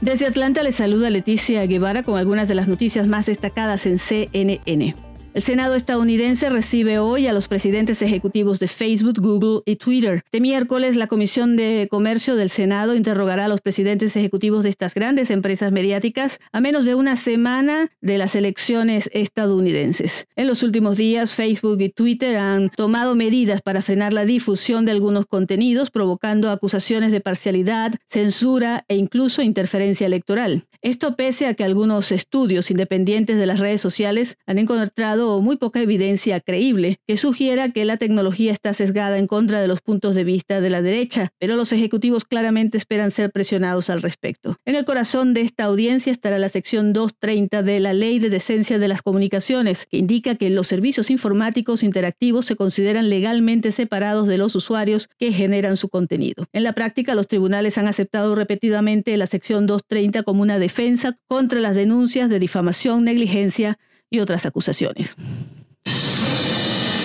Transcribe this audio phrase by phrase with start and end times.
[0.00, 5.07] Desde Atlanta les saluda Leticia Guevara con algunas de las noticias más destacadas en CNN.
[5.38, 10.24] El Senado estadounidense recibe hoy a los presidentes ejecutivos de Facebook, Google y Twitter.
[10.32, 14.94] De miércoles, la Comisión de Comercio del Senado interrogará a los presidentes ejecutivos de estas
[14.94, 20.26] grandes empresas mediáticas a menos de una semana de las elecciones estadounidenses.
[20.34, 24.90] En los últimos días, Facebook y Twitter han tomado medidas para frenar la difusión de
[24.90, 30.66] algunos contenidos, provocando acusaciones de parcialidad, censura e incluso interferencia electoral.
[30.82, 35.80] Esto pese a que algunos estudios independientes de las redes sociales han encontrado muy poca
[35.80, 40.24] evidencia creíble que sugiera que la tecnología está sesgada en contra de los puntos de
[40.24, 44.56] vista de la derecha, pero los ejecutivos claramente esperan ser presionados al respecto.
[44.64, 48.78] En el corazón de esta audiencia estará la sección 230 de la Ley de Decencia
[48.78, 54.38] de las Comunicaciones, que indica que los servicios informáticos interactivos se consideran legalmente separados de
[54.38, 56.46] los usuarios que generan su contenido.
[56.52, 61.60] En la práctica, los tribunales han aceptado repetidamente la sección 230 como una defensa contra
[61.60, 63.78] las denuncias de difamación, negligencia
[64.10, 65.16] y otras acusaciones.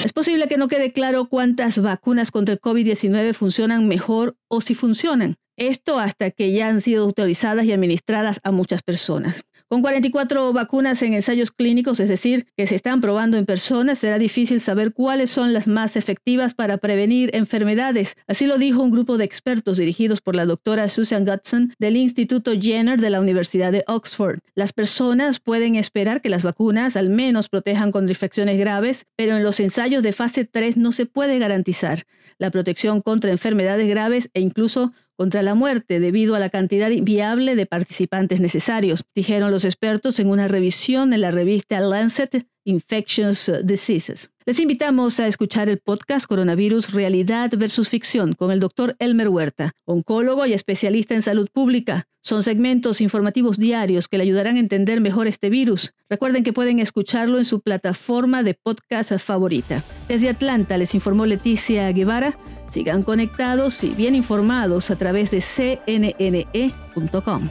[0.04, 4.76] Es posible que no quede claro cuántas vacunas contra el COVID-19 funcionan mejor o si
[4.76, 5.38] funcionan.
[5.56, 9.44] Esto hasta que ya han sido autorizadas y administradas a muchas personas.
[9.74, 14.20] Con 44 vacunas en ensayos clínicos, es decir, que se están probando en personas, será
[14.20, 18.16] difícil saber cuáles son las más efectivas para prevenir enfermedades.
[18.28, 22.52] Así lo dijo un grupo de expertos dirigidos por la doctora Susan Gutson del Instituto
[22.52, 24.42] Jenner de la Universidad de Oxford.
[24.54, 29.44] Las personas pueden esperar que las vacunas al menos protejan contra infecciones graves, pero en
[29.44, 32.04] los ensayos de fase 3 no se puede garantizar
[32.38, 37.56] la protección contra enfermedades graves e incluso contra la muerte debido a la cantidad viable
[37.56, 44.32] de participantes necesarios, dijeron los expertos en una revisión en la revista Lancet Infectious Diseases.
[44.46, 49.72] Les invitamos a escuchar el podcast Coronavirus Realidad versus Ficción con el doctor Elmer Huerta,
[49.86, 52.08] oncólogo y especialista en salud pública.
[52.22, 55.94] Son segmentos informativos diarios que le ayudarán a entender mejor este virus.
[56.10, 59.84] Recuerden que pueden escucharlo en su plataforma de podcast favorita.
[60.08, 62.38] Desde Atlanta les informó Leticia Guevara.
[62.74, 65.42] Sigan conectados y bien informados a través de
[65.86, 67.50] cnne.com.